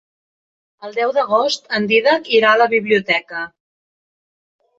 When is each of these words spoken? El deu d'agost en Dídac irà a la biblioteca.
El 0.87 0.95
deu 0.95 1.13
d'agost 1.17 1.69
en 1.81 1.85
Dídac 1.91 2.31
irà 2.39 2.55
a 2.55 2.59
la 2.63 2.69
biblioteca. 2.73 3.45